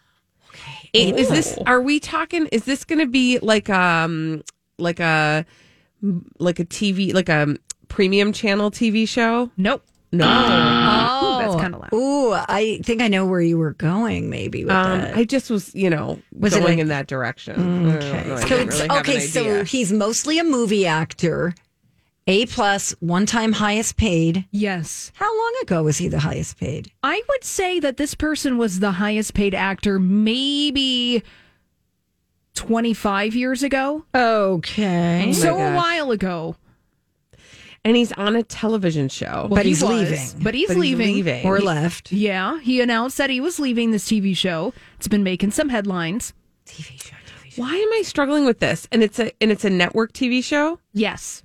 [0.95, 1.59] Is- Is this?
[1.67, 2.47] Are we talking?
[2.53, 4.43] Is this going to be like um
[4.79, 5.45] like a
[6.39, 7.57] like a TV like a
[7.89, 9.51] premium channel TV show?
[9.57, 9.85] Nope.
[10.13, 10.25] No.
[11.27, 11.93] Oh, that's kind of loud.
[11.93, 14.29] Ooh, I think I know where you were going.
[14.31, 15.17] Maybe with Um, that.
[15.17, 17.89] I just was, you know, Was going like- in that direction.
[17.97, 18.29] Okay.
[18.29, 18.37] know.
[18.37, 19.21] So didn't really okay.
[19.21, 21.55] So he's mostly a movie actor.
[22.27, 24.47] A plus, one time highest paid.
[24.51, 25.13] Yes.
[25.15, 26.91] How long ago was he the highest paid?
[27.03, 31.23] I would say that this person was the highest paid actor maybe
[32.55, 34.05] 25 years ago.
[34.15, 35.27] Okay.
[35.29, 36.57] Oh so a while ago.
[37.85, 39.47] and he's on a television show.
[39.51, 40.43] Well, But he's was, leaving.
[40.43, 41.15] But he's But he's leaving.
[41.17, 41.47] leaving.
[41.47, 42.11] or He- left.
[42.13, 44.73] Yeah, he announced that he was leaving this TV show.
[44.97, 46.33] It's been making some headlines.
[46.65, 47.17] TV show.
[47.43, 47.63] TV show.
[47.63, 48.89] Why am I struggling with this?
[48.91, 50.79] And it's a and it's a network TV show.
[50.95, 51.43] Yes.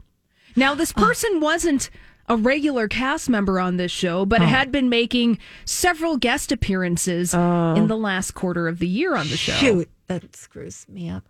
[0.56, 1.90] Now, this person wasn't
[2.28, 7.88] a regular cast member on this show, but had been making several guest appearances in
[7.88, 9.54] the last quarter of the year on the show.
[9.54, 11.24] Shoot, that screws me up.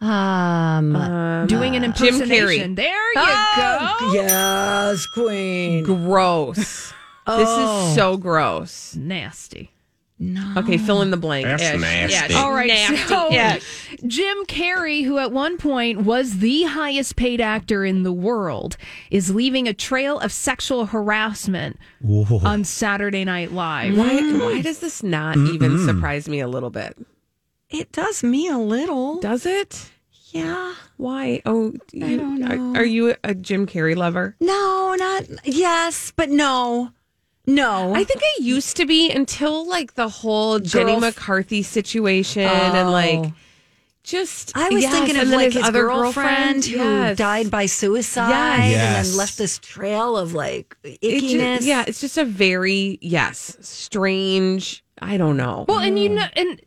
[0.00, 2.74] Um, Doing an impersonation.
[2.74, 2.76] Carrey.
[2.76, 4.12] There you oh, go.
[4.14, 5.84] yes, Queen.
[5.84, 6.92] Gross.
[7.26, 7.88] This Oh.
[7.88, 8.94] is so gross.
[8.96, 9.70] Nasty.
[10.18, 10.54] No.
[10.58, 11.44] Okay, fill in the blank.
[11.44, 11.80] That's Ish.
[11.80, 12.32] nasty.
[12.32, 12.96] Yeah, All right, nasty.
[13.08, 13.96] so Ish.
[14.06, 18.76] Jim Carrey, who at one point was the highest paid actor in the world,
[19.10, 21.78] is leaving a trail of sexual harassment
[22.42, 23.96] on Saturday Night Live.
[23.96, 24.62] Why, why mm.
[24.62, 26.96] does this not even surprise me a little bit?
[27.70, 29.20] It does me a little.
[29.20, 29.90] Does it?
[30.30, 30.74] Yeah.
[30.96, 31.42] Why?
[31.44, 32.72] Oh, you, don't know.
[32.74, 34.36] Are, are you a Jim Carrey lover?
[34.38, 36.90] No, not yes, but no,
[37.46, 37.94] no.
[37.94, 42.88] I think I used to be until like the whole Jenny Girlf- McCarthy situation and
[42.88, 42.90] oh.
[42.90, 43.32] like Oh.
[44.02, 47.16] just I was yes, thinking of and then like his, other girlfriend, who yes.
[47.16, 48.96] died by suicide Yes.
[48.96, 51.62] and then left this trail of like It ickiness.
[51.62, 54.84] yeah, it's just a very yes strange.
[55.00, 55.64] I don't know.
[55.68, 56.14] Well, and you mm.
[56.14, 56.60] know, and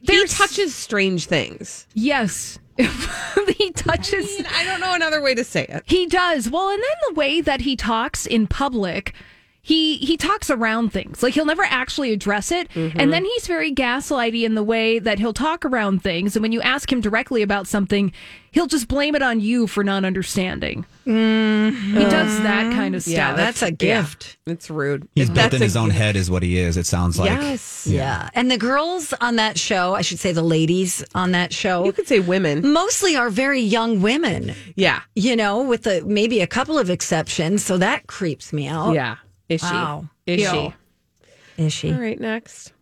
[0.00, 1.86] he there's touches strange things.
[1.94, 4.42] Yes, he touches.
[4.54, 5.84] I don't know another way to say it.
[5.86, 6.50] He does.
[6.50, 9.14] Well, and then the way that he talks in public,
[9.62, 11.22] he he talks around things.
[11.22, 13.10] Like he'll never actually address it, and mm-hmm.
[13.10, 16.34] then he's very gaslighty in the way that he'll talk around things.
[16.36, 18.12] And when you ask him directly about something,
[18.52, 20.86] he'll just blame it on you for not understanding.
[21.06, 21.96] Mm-hmm.
[21.98, 23.14] He does that kind of stuff.
[23.14, 24.38] Yeah, That's a gift.
[24.46, 25.08] Yeah, it's rude.
[25.14, 25.98] He's That's built in his own gift.
[25.98, 26.76] head, is what he is.
[26.76, 27.30] It sounds like.
[27.30, 27.86] Yes.
[27.86, 28.30] Yeah.
[28.34, 31.92] And the girls on that show, I should say the ladies on that show, You
[31.92, 32.72] could say women.
[32.72, 35.00] mostly are very young women, Yeah.
[35.14, 37.64] you know, with a, maybe a couple of exceptions.
[37.64, 38.92] So that creeps me out.
[38.94, 39.16] Yeah.
[39.50, 39.66] Is she?
[39.66, 40.08] Wow.
[40.26, 40.72] Is Yo.
[41.58, 41.88] Is she?
[41.88, 41.92] she?
[41.92, 42.72] All right, next.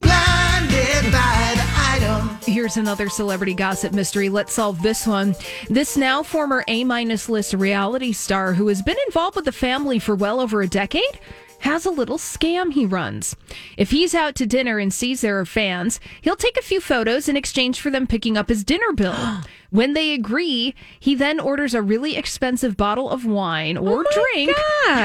[0.00, 2.38] Blinded by the item.
[2.44, 4.28] Here's another celebrity gossip mystery.
[4.28, 5.34] Let's solve this one.
[5.70, 9.98] This now former A minus list reality star who has been involved with the family
[9.98, 11.18] for well over a decade
[11.60, 13.34] has a little scam he runs.
[13.78, 17.28] If he's out to dinner and sees there are fans, he'll take a few photos
[17.28, 19.14] in exchange for them picking up his dinner bill.
[19.72, 24.56] when they agree, he then orders a really expensive bottle of wine or drink,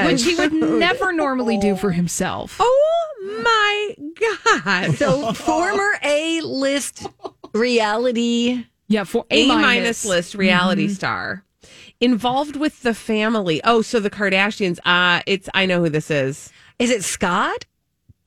[0.06, 2.56] which he would never normally do for himself.
[2.60, 3.94] Oh my
[4.54, 4.94] God.
[4.94, 7.06] So former A list
[7.54, 8.64] reality.
[8.86, 10.94] Yeah, for A A minus list reality Mm-hmm.
[10.94, 11.44] star
[12.00, 13.60] involved with the family.
[13.64, 14.78] Oh, so the Kardashians.
[14.84, 16.52] Uh it's I know who this is.
[16.78, 17.64] Is it Scott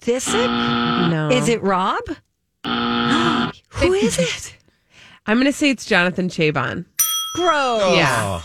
[0.01, 0.47] This Disick?
[1.11, 1.29] No.
[1.29, 2.01] Is it Rob?
[2.65, 4.55] Who is it?
[5.25, 6.85] I'm gonna say it's Jonathan Cheban.
[7.35, 7.95] Gross.
[7.95, 8.41] Yeah.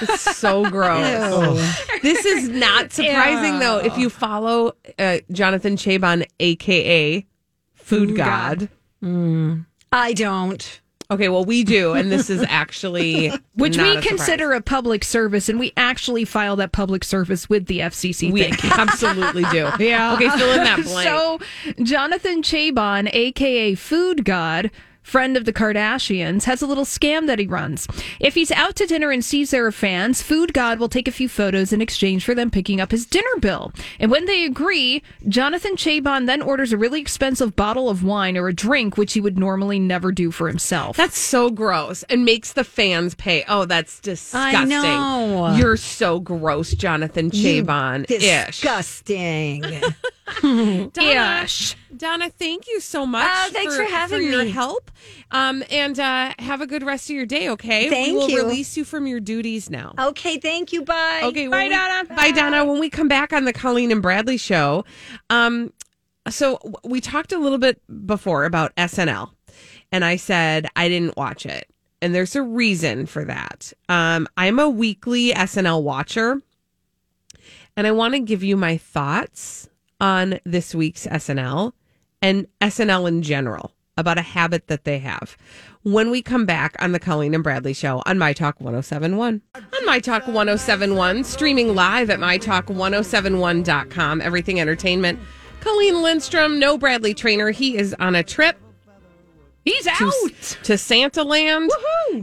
[0.00, 1.60] It's so gross.
[2.02, 7.26] This is not surprising though if you follow uh, Jonathan Cheban, aka
[7.74, 8.68] Food, God.
[9.92, 10.80] I don't.
[11.10, 14.08] Okay, well we do, and this is actually which not we a surprise.
[14.08, 18.32] consider a public service, and we actually file that public service with the FCC.
[18.32, 19.68] We Thank absolutely do.
[19.78, 20.14] Yeah.
[20.14, 21.06] Okay, fill in that blank.
[21.08, 21.38] So,
[21.84, 24.70] Jonathan Cheban, aka Food God,
[25.04, 27.86] friend of the Kardashians, has a little scam that he runs.
[28.18, 31.12] If he's out to dinner and sees there are fans, Food God will take a
[31.12, 33.72] few photos in exchange for them picking up his dinner bill.
[34.00, 38.48] And when they agree, Jonathan Cheban then orders a really expensive bottle of wine or
[38.48, 40.96] a drink, which he would normally never do for himself.
[40.96, 43.44] That's so gross and makes the fans pay.
[43.46, 44.60] Oh, that's disgusting.
[44.60, 45.54] I know.
[45.56, 48.10] You're so gross, Jonathan Cheban.
[48.10, 48.62] Ish.
[48.62, 49.64] Disgusting.
[50.42, 51.46] Donna.
[51.96, 53.28] Donna, thank you so much.
[53.30, 54.50] Oh, thanks for having your me.
[54.50, 54.90] help.
[55.30, 57.50] Um, and uh, have a good rest of your day.
[57.50, 57.90] Okay.
[57.90, 58.36] Thank we will you.
[58.38, 59.94] release you from your duties now.
[59.98, 60.82] okay, thank you.
[60.82, 61.20] Bye.
[61.24, 61.46] Okay.
[61.48, 62.14] Bye, we- Donna.
[62.14, 62.64] Bye, Donna.
[62.64, 64.84] When we come back on the Colleen and Bradley show,
[65.30, 65.72] um,
[66.28, 69.30] so we talked a little bit before about SNL,
[69.92, 71.68] and I said I didn't watch it,
[72.00, 73.72] and there's a reason for that.
[73.90, 76.40] Um, I'm a weekly SNL watcher,
[77.76, 79.68] and I want to give you my thoughts
[80.00, 81.72] on this week's SNL
[82.22, 85.36] and SNL in general about a habit that they have.
[85.82, 89.42] When we come back on the Colleen and Bradley show on My Talk 1071.
[89.54, 95.18] On My Talk 1071, streaming live at MyTalk1071.com, everything entertainment.
[95.60, 97.50] Colleen Lindstrom, no Bradley Traynor.
[97.50, 98.56] He is on a trip
[99.64, 100.58] He's out.
[100.64, 101.70] to Santa Land.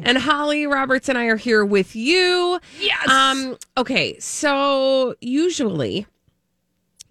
[0.04, 2.60] And Holly Roberts and I are here with you.
[2.80, 3.10] Yes.
[3.10, 6.06] Um, okay, so usually,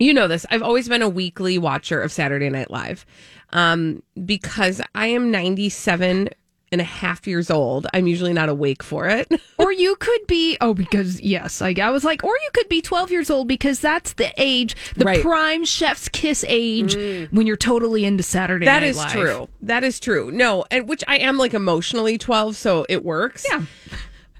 [0.00, 3.06] you know this, I've always been a weekly watcher of Saturday Night Live.
[3.52, 6.28] Um, because I am 97
[6.72, 7.88] and a half years old.
[7.92, 9.28] I'm usually not awake for it.
[9.60, 12.80] Or you could be, oh, because, yes, like I was like, or you could be
[12.80, 15.18] 12 years old because that's the age, the Right.
[15.18, 15.22] Mm.
[15.22, 16.94] prime chef's kiss age
[17.30, 19.10] when you're totally into Saturday That Night is Live.
[19.12, 19.48] true.
[19.60, 20.30] That is true.
[20.30, 23.44] No, and which I am like emotionally 12, so it works.
[23.50, 23.64] Yeah.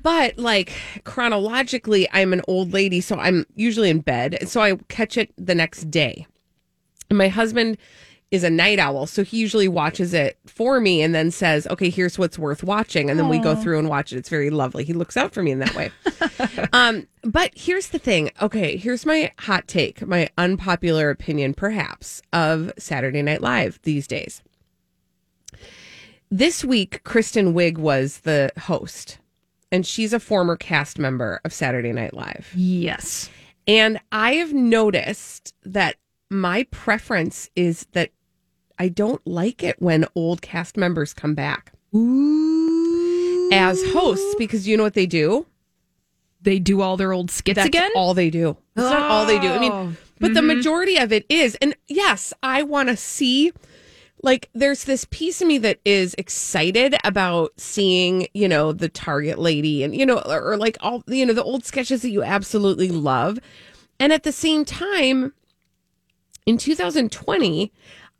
[0.02, 0.72] But like
[1.04, 4.48] chronologically, I'm an old lady, so I'm usually in bed.
[4.48, 6.26] So I catch it the next day.
[7.08, 7.76] And my husband
[8.30, 11.90] is a night owl, so he usually watches it for me and then says, Okay,
[11.90, 13.10] here's what's worth watching.
[13.10, 14.18] And then we go through and watch it.
[14.18, 14.84] It's very lovely.
[14.84, 15.90] He looks out for me in that way.
[16.72, 18.30] um, but here's the thing.
[18.40, 24.42] Okay, here's my hot take, my unpopular opinion, perhaps, of Saturday Night Live these days.
[26.30, 29.18] This week, Kristen Wiig was the host,
[29.72, 32.52] and she's a former cast member of Saturday Night Live.
[32.54, 33.30] Yes.
[33.66, 35.96] And I have noticed that
[36.30, 38.10] my preference is that
[38.78, 41.72] I don't like it when old cast members come back
[43.52, 45.46] as hosts because you know what they do?
[46.42, 47.90] They do all their old skits That's again?
[47.94, 48.56] all they do.
[48.74, 49.48] That's not all they do.
[49.48, 49.60] I Oh.
[49.60, 50.42] mean, but the oh.
[50.42, 50.46] mm-hmm.
[50.46, 51.56] majority of it is.
[51.56, 53.52] And yes, I want to see
[54.22, 59.38] like there's this piece of me that is excited about seeing, you know, the Target
[59.38, 62.22] lady and you know or, or like all you know the old sketches that you
[62.22, 63.38] absolutely love.
[63.98, 65.34] And at the same time
[66.46, 67.72] in 2020,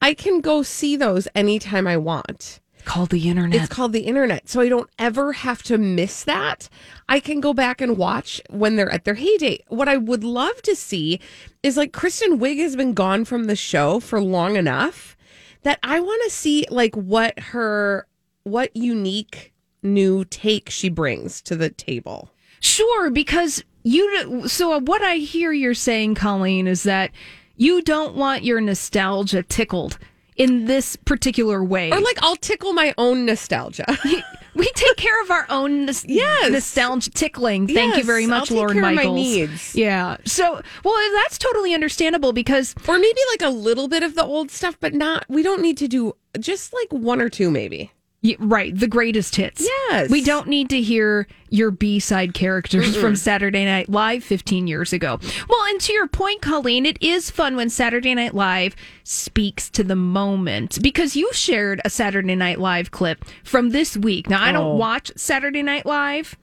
[0.02, 2.60] I can go see those anytime I want.
[2.84, 3.60] Called the internet.
[3.60, 4.48] It's called the internet.
[4.48, 6.68] So I don't ever have to miss that.
[7.08, 9.62] I can go back and watch when they're at their heyday.
[9.68, 11.20] What I would love to see
[11.62, 15.16] is like Kristen Wiig has been gone from the show for long enough
[15.62, 18.06] that I want to see like what her
[18.44, 19.52] what unique
[19.82, 22.30] new take she brings to the table.
[22.60, 24.48] Sure, because you.
[24.48, 27.10] So what I hear you're saying, Colleen, is that
[27.56, 29.98] you don't want your nostalgia tickled
[30.40, 31.90] in this particular way.
[31.92, 33.84] Or like I'll tickle my own nostalgia.
[34.54, 36.50] we take care of our own nos- Yes.
[36.50, 37.66] nostalgia tickling.
[37.66, 39.14] Thank you Yes, very I'll much, take Lorne care of my Michaels.
[39.16, 39.74] needs.
[39.76, 40.16] Yeah.
[40.24, 44.50] So, well, that's totally understandable because, or maybe like a little bit of the old
[44.50, 45.26] stuff, but not.
[45.28, 47.92] We don't need to do just like one or two, maybe.
[48.22, 49.62] Yeah, right, the greatest hits.
[49.88, 50.10] Yes.
[50.10, 53.00] We don't need to hear your B side characters Mm-mm.
[53.00, 55.18] from Saturday Night Live 15 years ago.
[55.48, 59.82] Well, and to your point, Colleen, it is fun when Saturday Night Live speaks to
[59.82, 64.28] the moment because you shared a Saturday Night Live clip from this week.
[64.28, 64.52] Now, I Oh.
[64.52, 66.36] don't watch Saturday Night Live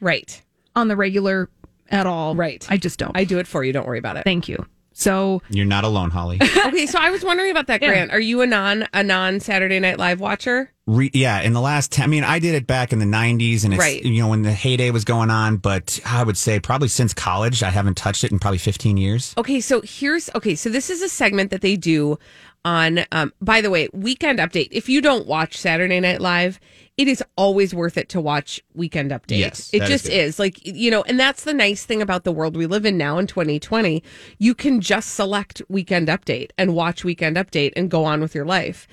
[0.00, 0.40] Right.
[0.76, 1.50] on the regular
[1.90, 2.36] at all.
[2.36, 2.64] Right.
[2.70, 3.16] I just don't.
[3.16, 3.72] I do it for you.
[3.72, 4.22] Don't worry about it.
[4.24, 4.64] Thank you.
[4.94, 6.38] So, You're not alone, Holly.
[6.66, 8.12] okay, so I was wondering about that, Grant.
[8.12, 10.70] Are you a non a non Saturday Night Live watcher?
[10.86, 13.64] Re- yeah, in the last, 10, I mean, I did it back in the 90s
[13.64, 14.04] and it's, Right.
[14.04, 17.62] you know, when the heyday was going on, but I would say probably since college,
[17.62, 19.34] I haven't touched it in probably 15 years.
[19.38, 20.54] Okay, so here's okay.
[20.54, 22.18] So this is a segment that they do
[22.64, 23.00] on.
[23.12, 24.68] Um, by the way, Weekend Update.
[24.70, 26.60] If you don't watch Saturday Night Live,
[26.96, 29.38] it is always worth it to watch Weekend Update.
[29.38, 30.12] Yes, it just good.
[30.12, 30.38] is.
[30.38, 33.18] Like you know, and that's the nice thing about the world we live in now
[33.18, 34.02] in 2020.
[34.38, 38.44] You can just select Weekend Update and watch Weekend Update and go on with your
[38.44, 38.86] life.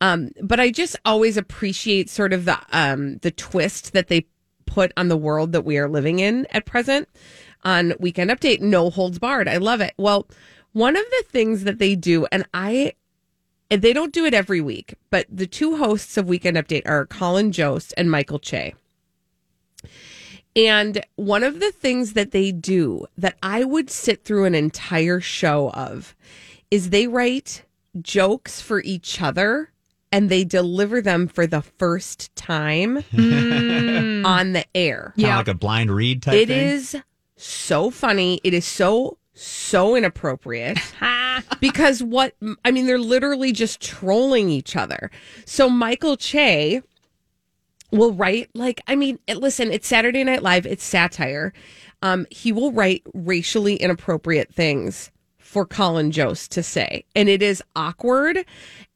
[0.00, 4.26] Um, but I just always appreciate sort of the um the twist that they
[4.66, 7.08] put on the world that we are living in at present
[7.64, 8.60] on Weekend Update.
[8.60, 9.48] No holds barred.
[9.48, 9.94] I love it.
[9.98, 10.28] Well,
[10.72, 12.92] one of the things that they do, and I,
[13.70, 17.52] they don't do it every week, but the two hosts of Weekend Update are Colin
[17.52, 18.74] Jost and Michael Che.
[20.56, 25.20] And one of the things that they do that I would sit through an entire
[25.20, 26.16] show of
[26.70, 27.64] is they write
[28.00, 29.70] jokes for each other
[30.10, 34.24] and they deliver them for the first time hmm.
[34.26, 35.12] on the air.
[35.16, 36.68] Kind of like a blind read type It thing.
[36.68, 36.96] is
[37.36, 38.40] so funny.
[38.42, 40.78] It is so so inappropriate
[41.60, 42.34] because what
[42.64, 45.10] I mean, they're literally just trolling each other.
[45.44, 46.82] So Michael Che
[47.90, 51.52] will write like I mean, it, listen, it's Saturday Night Live, it's satire.
[52.02, 55.10] Um, he will write racially inappropriate things
[55.48, 58.44] for Colin Jost to say, and it is awkward.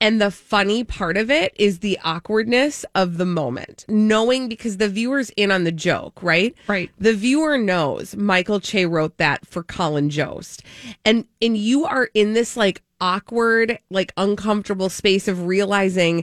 [0.02, 4.90] And the funny part of it is the awkwardness of the moment, knowing because the
[4.90, 6.54] viewer's in on the joke, right?
[6.68, 6.90] Right.
[6.98, 10.62] The viewer knows Michael Che wrote that for Colin Jost,
[11.06, 16.22] and and you are in this like awkward, like uncomfortable space of realizing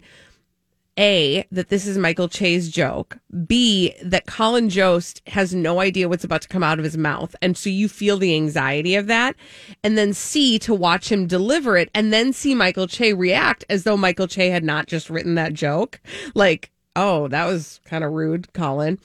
[1.00, 3.18] a, that this is Michael Che's joke.
[3.48, 7.36] B, that Colin Jost has no idea what's about to come out of his mouth.
[7.42, 9.36] And so you feel the anxiety of that.
[9.84, 13.84] And then C, to watch him deliver it and then see Michael Che react as
[13.84, 16.02] though Michael Che had not just written that joke.
[16.36, 19.00] Like, oh, that was kind of rude, Colin.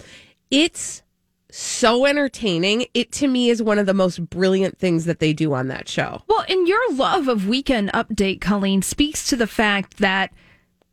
[0.50, 1.02] It's
[1.50, 2.86] so entertaining.
[2.94, 5.88] It to me is one of the most brilliant things that they do on that
[5.88, 6.22] show.
[6.26, 10.32] Well, and your love of Weekend Update, Colleen, speaks to the fact that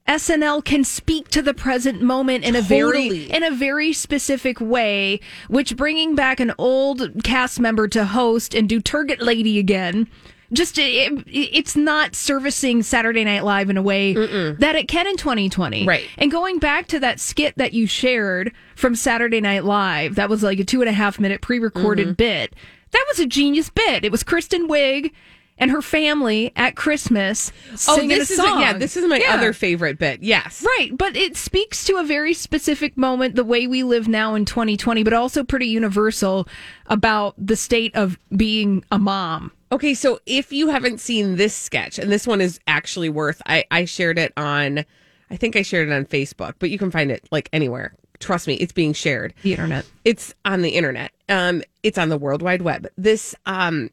[0.08, 5.20] SNL can speak to the present moment in a very in a very specific way,
[5.47, 10.08] which bringing back an old cast member to host and do Target Lady again.
[10.54, 15.16] Just it, it's not servicing Saturday Night Live in a way that it can in
[15.16, 15.86] 2020.
[15.88, 16.06] Right.
[16.18, 20.43] And going back to that skit that you shared from Saturday Night Live, that was
[20.43, 22.14] like a two and a half minute pre recorded Mm-hmm.
[22.16, 22.56] bit.
[22.91, 24.04] That was a genius bit.
[24.04, 25.14] It was Kristen Wiig
[25.62, 29.36] and her family at Christmas Oh, singing this a is yeah, this is my Yeah.
[29.36, 30.22] other favorite bit.
[30.22, 30.66] Yes.
[30.78, 34.43] Right, but it speaks to a very specific moment, the way we live now in
[34.43, 36.47] 2020, but also pretty universal
[36.88, 39.51] about the state of being a mom.
[39.72, 43.64] Okay, so if you haven't seen this sketch, and this one is actually worth, I,
[43.72, 44.84] I shared it on,
[45.30, 47.93] I think I shared it on Facebook, but you can find it like anywhere.
[48.20, 49.34] Trust me, it's being shared.
[49.43, 49.86] The internet.
[50.03, 51.12] It's on the internet.
[51.30, 52.88] Um, it's on the World Wide Web.
[52.97, 53.89] This, um,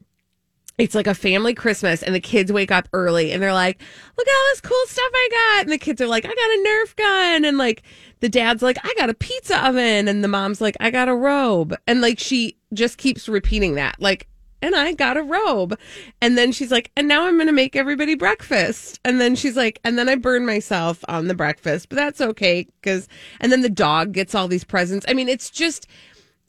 [0.79, 3.81] it's like a family Christmas, and the kids wake up early and they're like,
[4.17, 6.37] "Look at all this cool stuff I got!" And the kids are like, "I got
[6.37, 7.83] a Nerf gun," and like
[8.21, 11.15] the dad's like, "I got a pizza oven," and the mom's like, "I got a
[11.15, 14.27] robe," and like she just keeps repeating that, like,
[14.61, 15.77] "And I got a robe,"
[16.21, 19.79] and then she's like, "And now I'm gonna make everybody breakfast," and then she's like,
[19.83, 23.09] "And then I burn myself on the breakfast, but that's okay because,"
[23.41, 25.05] and then the dog gets all these presents.
[25.09, 25.87] I mean, it's just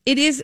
[0.06, 0.42] it is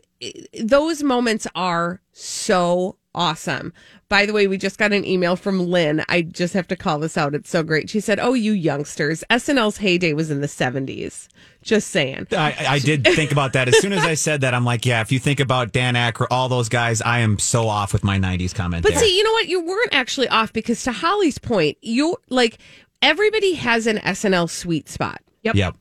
[0.61, 3.73] those moments are so awesome.
[4.09, 6.05] By the way, we just got an email from Lynn.
[6.09, 7.35] I just have to call this out.
[7.35, 7.91] It's so great.
[7.91, 11.27] She said, "Oh, you youngsters, SNL's heyday was in the '70s."
[11.63, 12.29] Just saying.
[12.31, 13.67] I, I did think about that.
[13.67, 16.29] As soon as I said that, I'm like, yeah, if you think about Dan Aykroyd,
[16.31, 18.85] all those guys, I am so off with my 90s comment.
[18.85, 19.01] But there.
[19.01, 19.49] see, you know what?
[19.49, 22.59] You weren't actually off because to Holly's point, you like
[23.03, 25.21] everybody has an SNL sweet spot.
[25.43, 25.57] Yep.
[25.57, 25.77] Yep.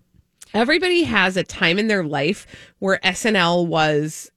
[0.55, 2.47] Everybody has a time in their life
[2.79, 4.31] where SNL was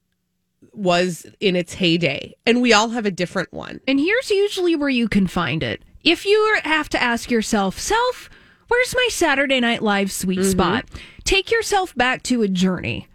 [0.72, 3.80] was in its heyday, and we all have a different one.
[3.86, 5.82] And here's usually where you can find it.
[6.04, 8.30] If you have to ask yourself, self,
[8.68, 10.50] where's my Saturday Night Live sweet mm-hmm.
[10.50, 10.84] spot?
[11.24, 13.09] Take yourself back to a journey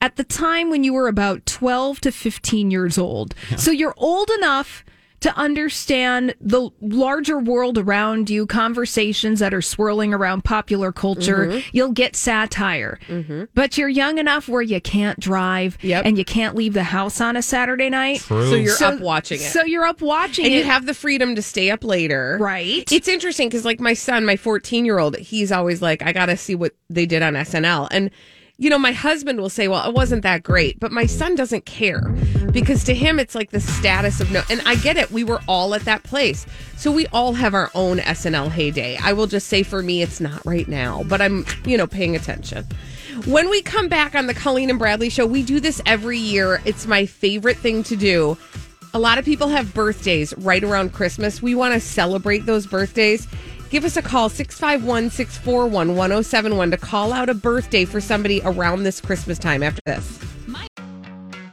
[0.00, 3.34] at the time when you were about 12 to 15 years old.
[3.56, 4.84] So you're old enough
[5.20, 11.46] to understand the larger world around you, conversations that are swirling around popular culture.
[11.46, 11.64] Mhm.
[11.72, 12.98] You'll get satire.
[13.54, 17.36] But you're young enough where you can't drive and you can't leave the house on
[17.36, 18.20] a Saturday night.
[18.20, 19.50] So you're up watching it.
[19.50, 20.48] So you're up watching it.
[20.48, 20.58] and it.
[20.58, 22.36] you have the freedom to stay up later.
[22.40, 22.90] Right.
[22.92, 26.26] It's interesting because, like, my son, my 14 year old, he's always like, I got
[26.26, 27.88] to see what they did on SNL.
[27.90, 28.10] And,
[28.58, 30.80] you know, my husband will say, well, it wasn't that great.
[30.80, 32.14] But my son doesn't care
[32.56, 34.42] because to him, it's like the status of no.
[34.48, 35.10] And I get it.
[35.10, 36.46] We were all at that place.
[36.78, 38.96] So we all have our own SNL heyday.
[38.96, 42.16] I will just say for me, it's not right now, but I'm, you know, paying
[42.16, 42.64] attention.
[43.26, 46.62] When we come back on the Colleen and Bradley show, we do this every year.
[46.64, 48.38] It's my favorite thing to do.
[48.94, 51.42] A lot of people have birthdays right around Christmas.
[51.42, 53.28] We want to celebrate those birthdays.
[53.68, 58.84] Give us a call, 651 641 1071, to call out a birthday for somebody around
[58.84, 60.35] this Christmas time after this.